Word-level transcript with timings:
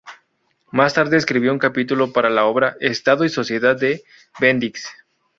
Más 0.71 0.95
tarde 0.95 1.15
escribió 1.15 1.53
un 1.53 1.59
capítulo 1.59 2.11
para 2.11 2.31
la 2.31 2.45
obra 2.45 2.75
"Estado 2.79 3.23
y 3.23 3.29
sociedad" 3.29 3.77
de 3.79 4.03
Bendix. 4.39 4.89